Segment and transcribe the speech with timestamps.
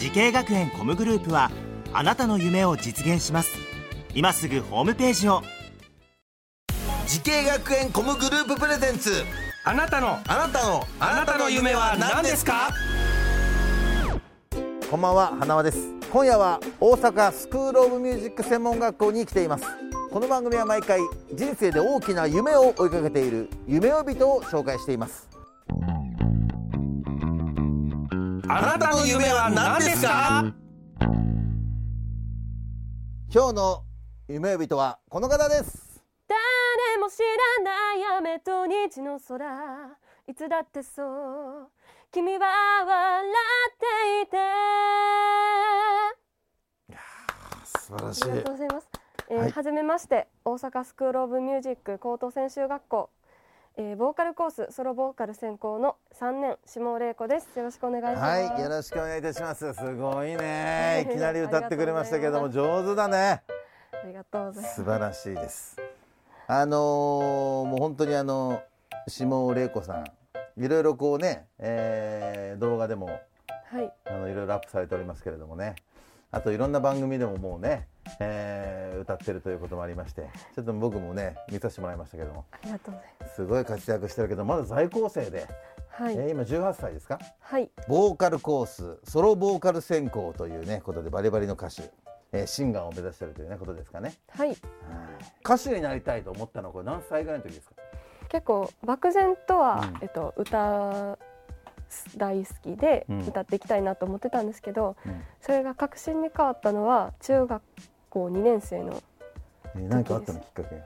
[0.00, 1.50] 滋慶学園 COM グループは
[1.92, 3.50] あなたの夢を実現します。
[4.14, 5.42] 今すぐホームページを。
[7.06, 9.12] 滋慶学園 COM グループ presents。
[9.62, 10.18] あなたの。
[10.26, 10.86] あなたの。
[10.98, 12.70] あなたの夢は何ですか？
[14.90, 15.92] こんばんは花輪です。
[16.10, 19.66] 今夜は大阪スクールオブミュージック専門学校に来ています。
[20.10, 21.00] この番組は毎回
[21.34, 25.28] 人生で大きな夢を追いかけている夢追い人を紹介しています
[28.52, 30.52] あなたの夢は何ですか？
[33.32, 33.84] 今日の
[34.26, 36.02] 夢人はこの方です。
[36.26, 36.36] 誰
[37.00, 37.20] も知
[37.62, 39.46] らない雨と虹の空
[40.26, 41.68] いつだってそう
[42.10, 42.48] 君は
[42.84, 43.24] 笑
[43.70, 44.36] っていて。
[47.78, 48.88] 素晴らしありがとうございます、
[49.28, 49.52] えーはい。
[49.52, 53.10] はじめまして大阪スクールオブミュージック高等専修学校、
[53.76, 57.48] えー、ボーカルコースソロボーカル専攻の3年下尾玲子です。
[57.56, 58.20] よろしくお願いします。
[58.20, 59.72] はいよろしくお願いいたします。
[59.72, 61.06] すごいね。
[61.08, 63.42] いきなり歌ってくれましたけども上手だね。
[63.92, 64.74] ありがとうございます。
[64.76, 65.76] 素晴らしいです。
[66.46, 68.60] あのーもう本当にあの
[69.06, 70.04] 下尾玲子さん
[70.56, 73.92] いろいろこうね、えー動画でもはい。
[74.04, 75.76] あのいろいろアップされておりますけれどもね
[76.32, 77.86] あといろんな番組でももうね、
[78.20, 82.44] えー歌ってるということもありましてちょっと僕もね見させてもらいましたけども。
[82.50, 83.34] ありがとうございます。
[83.36, 85.46] すごい活躍してるけどまだ在校生で、
[85.88, 87.18] はい、えー今18歳ですか？
[87.40, 87.70] はい。
[87.88, 91.90] ボーカルコースソロボーカル専攻というねことでバリバリの歌手、
[92.32, 94.48] えーシンガーを目指してるというねことですかね、はい。
[94.48, 94.58] はい。
[95.42, 97.74] 歌手になりたいと思ったのはこれ何歳ぐらいの時ですか？
[98.28, 99.98] 結構漠然とは、うん。
[100.02, 101.18] えっと、歌
[102.16, 103.20] 大好きでうん。
[103.26, 105.22] 歌っていきたいなと思ってたんですけど、うん。
[105.40, 107.62] それが確信に変わったのは中学
[108.08, 109.02] 校2年生の
[109.74, 110.40] えー何かあったの？
[110.40, 110.82] きっかけ。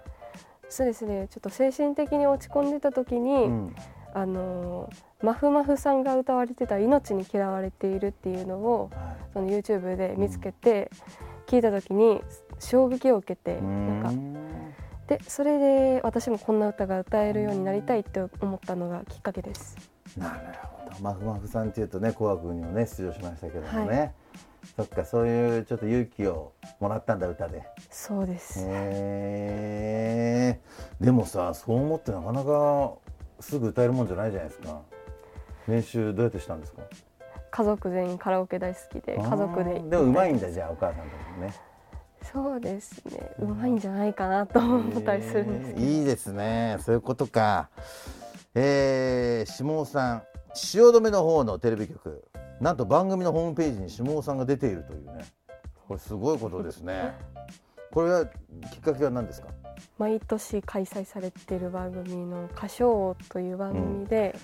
[0.68, 1.28] そうですね。
[1.28, 3.76] ちょっと精神的に落ち込んでた時に、うん。
[4.12, 10.90] あのーマフマフさんが歌われてた「命に嫌われている」っていうのをはその YouTube で見つけて、
[11.46, 12.22] 聞いた時に
[12.58, 14.08] 衝撃を受けてい、なんか。
[14.10, 14.74] うん
[15.06, 19.76] でそれで私もこんな歌が歌えるようになりたいって思ったのがきっかけです。
[20.16, 21.00] なるほど。
[21.00, 24.10] マフマフさんっていうとね「紅白」にもね出場しましたけどもね、は
[24.76, 27.62] そっかそういうちょっと勇気をもらったんだ歌で。
[27.90, 28.64] そうです、へ
[30.56, 30.60] え
[31.00, 32.92] でもさそう思ってなかなか
[33.40, 34.80] すぐ歌えるもんじゃないじゃないですか。
[35.66, 36.82] 練習どうやってしたんですか？
[37.50, 41.54] 家族全員カラオケ大好きで家族ででもうまいんだじゃあお母さんともね。
[42.22, 43.32] そうですね。
[43.38, 46.78] うまいんじゃないかなと思ったりするんですいいですね。
[46.80, 47.68] そういうことか
[48.54, 50.22] えー、下尾さん
[50.54, 52.24] 汐留の方のテレビ局
[52.60, 55.24] なんと番組のホームページに下尾さんが出ているというね。
[55.88, 57.12] これすごいことですね。
[57.92, 58.30] これはき
[58.76, 59.48] っかけは何ですか？
[59.98, 64.36] 毎年開催されている番組の歌唱王という番組で、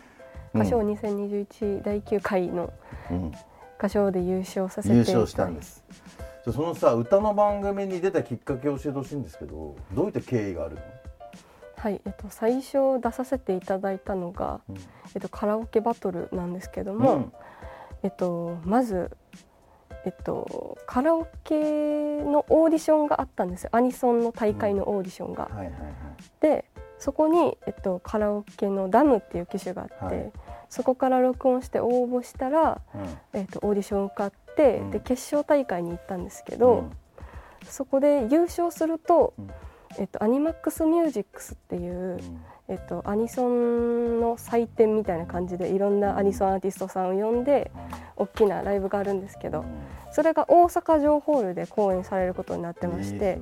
[0.55, 0.61] うん。
[0.63, 2.73] 歌唱王2021第9回の
[3.11, 3.33] うん。
[3.79, 5.85] 歌唱王で優勝させて優勝したんです。
[6.45, 10.83] そのさ歌の番組に出たきっかけを教えてほしいんですけどどういった経緯があるの？
[11.81, 14.77] はい、えっと、最初出させていただいたのが、うん。
[15.15, 17.33] えっと、カラオケバトルなんですけども、うん。
[18.03, 19.11] えっと、まず、
[20.05, 21.55] えっと、カラオケ
[22.23, 23.71] のオーディションがあったんですよ。
[23.73, 25.45] アニソンの大会のオーディションが。
[25.45, 25.73] はいはいはい。
[26.41, 26.67] で
[26.99, 30.33] そこに、えっと、カラオケのダムっていう機種があって、はい。
[30.69, 33.39] そこから録音して応募したら、うん。
[33.41, 34.91] えっと、オーディション受かって、うん。
[34.91, 36.91] で決勝大会に行ったんですけど、
[37.65, 39.51] そこで優勝すると、うん
[39.99, 42.45] えっと、アニマックスミュージックスっていう、うん。
[42.71, 47.73] えっと、アニソンの祭典みたいな感じでいろんなアニソンアーティストさんを呼んで
[48.15, 49.65] 大きなライブがあるんですけど
[50.13, 53.41] それが大阪城ホールで公演されることになってまして、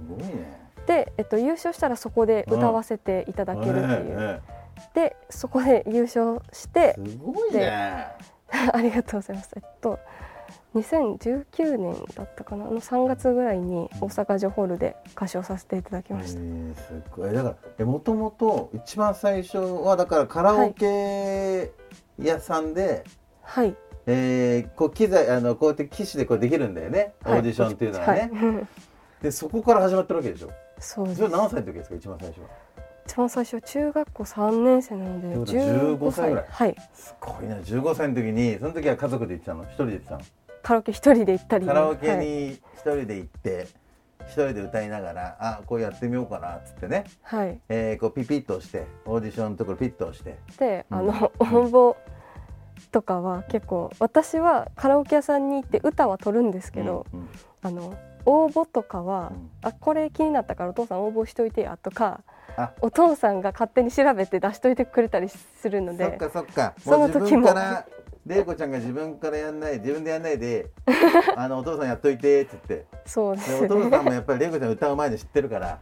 [0.86, 4.40] で、えっと、優勝したらそこで歌わせていただけるっていう、え
[4.94, 8.06] でそこで優勝してえすごいね。
[8.72, 9.50] ありがとうございます。
[9.56, 9.98] えっと
[10.74, 17.32] 2019年だったかなの3月ぐらいに大阪城ホールで歌唱させていただきました、えーすごい。
[17.32, 21.72] だからえもともと一番最初はだからカラオケ
[22.22, 23.04] 屋さんで、
[23.42, 23.74] はい。
[24.06, 27.40] えーこう機材あのこうやって機種でこうできるんだよね、オはい。
[27.40, 28.66] ーディションっていうのはね、はい。
[29.22, 30.50] でそこから始まってるわけでしょ？
[30.78, 31.22] そうです。
[31.28, 32.46] 何歳の時ですか一番最初は？
[33.06, 36.46] 一番最初中学校3年生なのでってことは15歳ぐらい。
[36.48, 36.76] はい。
[36.94, 37.56] すごいな。
[37.56, 39.64] 15歳の時にその時は家族で行ってたの？
[39.64, 40.20] 一人で行ってたの？
[40.68, 43.68] カラオケ一人で行ったりカラオケはいに一人で行って
[44.26, 50.36] 一人で歌いながらあこうやってみようかなっつってね、はい、えーこうピピッと押してオーディションのところピッと押して。
[50.58, 51.56] であの、うん。
[51.56, 51.96] 応募
[52.92, 57.28] とかは結構私はカラオケ屋さんに行って歌は取るんですけど、うんうん。
[57.62, 57.94] あの
[58.26, 59.50] 応募とかは、うん。
[59.62, 62.20] あこれ気になったからお父さん応募しといてやとか
[62.58, 62.72] あ。
[62.82, 66.74] お父さんが勝手に調べて出しといてくれたりするのそっでかそっか。
[66.78, 67.46] その時も。
[67.46, 67.86] 分から
[68.28, 70.70] 玲子ちゃんが自分からやんない自分でやんないで
[71.36, 72.86] あのお父さんやっといてって言って。
[73.06, 75.80] そうですでお父さんもやっぱり玲子ちゃん歌う前で知ってるから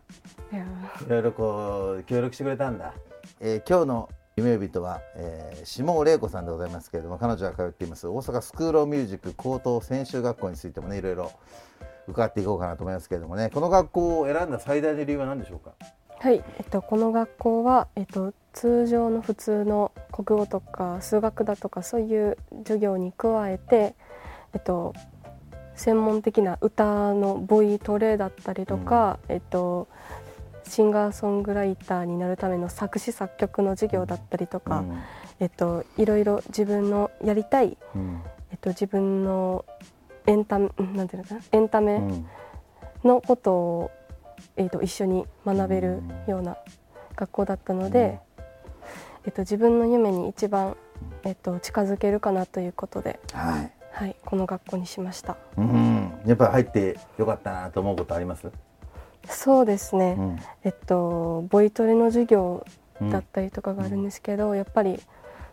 [0.53, 2.95] いろいろこう協力してくれたんだ、
[3.41, 11.33] えー今日の夢呼人は、えー、下尾玲子さんでございますけれども彼女が通っています大阪スクール・オブ・ミュージック高等専修学校についてもねいろいろ
[12.07, 13.51] 伺っていこうかなと思いますけれどもね。
[13.53, 15.73] この学校を選んだ最大の理由は何でしょうか？
[16.19, 23.95] はい、えっと、この学校は、えっと、通常の普通の国語とか数学だとかそういう授業に加えて、
[24.55, 24.95] えっと、
[25.75, 29.89] 専門的な歌のボイトレだったりとか、えっと、
[30.65, 34.85] シンガーソングライターになるための作詞作曲の授業だったりとか、
[35.39, 38.23] えっと、いろいろ自分のやりたい、うん。
[38.51, 39.65] えっと、自分の
[40.27, 42.27] エンタメなんていうのかなエンタメ、うん。
[43.05, 43.91] のことを、
[44.57, 46.57] えー、と一緒に学べるような
[47.15, 48.19] 学校だったので、
[49.25, 50.77] えー、と自分の夢に一番、
[51.25, 53.73] えー、と近づけるかなということで、はい。
[53.93, 55.39] はい、この学校にしました。
[55.57, 58.51] うん、やっぱり入ってよかったなと思うことあります、
[59.27, 60.39] そうですね、うん。
[60.65, 62.67] えっとボイトレの授業
[63.01, 63.11] うん。
[63.11, 64.99] だったりとかがあるんですけど、やっぱり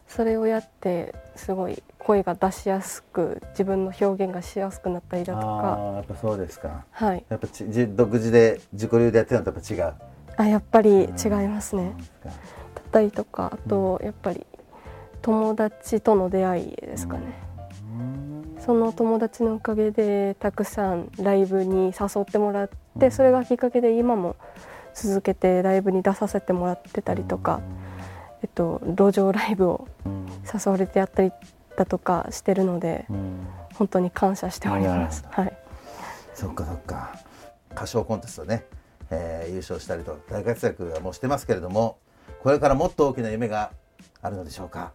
[0.08, 5.48] それをやってすごい声が出しやすく自分の表現がしやすくなったりだとか。
[5.48, 6.86] ああやっぱそうですか。
[6.92, 7.26] はい。
[7.30, 9.94] やっぱち自独自で自己流でやってるのとやっぱ違う？
[10.36, 11.08] あやっぱり違い
[11.48, 12.34] ますね、だっ
[12.92, 14.48] たりとかあとやっぱり
[15.22, 17.36] 友達との出会いですかね、
[18.60, 22.70] その友達のおかげでたくさんライブに誘ってもらっ
[23.00, 24.36] てそれがきっかけで今も
[24.96, 27.62] 続けてライブに出させてもらってたりとか、
[28.44, 30.28] えっと、路上ライブをうん。
[30.44, 31.32] 誘われてやったり
[31.78, 33.48] だとかしてるのでうん。
[33.74, 35.24] 本当に感謝しております。
[35.24, 35.58] なはい、
[36.36, 37.16] そっかそっか。
[37.72, 38.66] 歌唱コンテストね、
[39.10, 41.98] えー優勝したりと大活躍はもうしてますけれども
[42.44, 43.72] これからもっと大きな夢が
[44.22, 44.92] あるのでしょうか。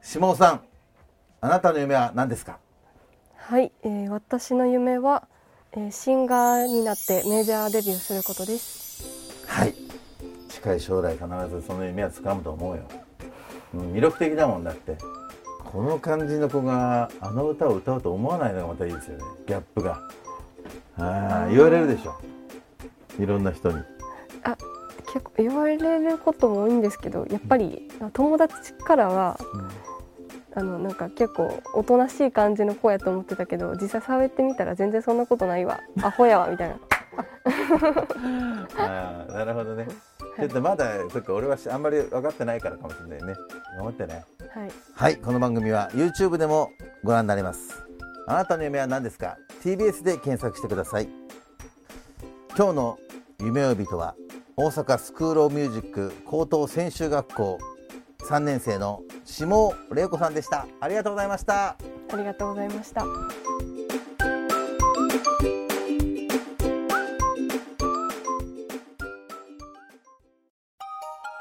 [0.00, 0.60] 下尾さん
[1.42, 2.58] あなたの夢は何ですか？
[3.36, 3.72] はい。
[3.82, 5.26] えー私の夢は、
[5.72, 9.04] えーシンガーになってメジャーデビューすることです。
[9.46, 9.74] はい
[10.62, 12.82] 近い将来必ずその夢は掴むと思うよ、
[13.74, 14.96] うん、魅力的だもんだって。
[15.72, 19.24] この感じの子があの歌を歌うと思わないのがまたいいですよね。
[19.46, 20.00] ギャップが。
[20.98, 22.20] ああ言われるでしょ。
[23.20, 23.78] いろんな人に。
[24.42, 24.56] あ
[25.12, 29.38] 結構言われることも多いんですけどやっぱり友達からは、
[30.54, 35.78] あのなんか結構おとなしい感じの子やと思ってたけど実際喋ってみたら全然そんなことないわ。
[36.02, 36.76] アホやわみたいな。
[38.76, 39.86] ああなるほどね
[40.40, 43.34] ちょっとまだそっか俺はしあんまり分かってないからかもしれないね。
[43.76, 44.24] 頑張ってね。
[44.54, 44.70] はい。
[44.94, 46.70] はいこの番組は YouTube でも
[47.04, 47.82] ご覧になれます。
[48.26, 51.08] あなたの夢は何ですか？TBS で検索してください。
[52.56, 52.98] 今日の
[53.40, 54.14] 夢呼人は
[54.56, 57.58] 大阪スクール・オブ・ミュージック高等専修学校
[58.28, 60.66] 3年生の下尾玲子さんでした。
[60.80, 61.76] ありがとうございました。
[62.12, 63.04] ありがとうございました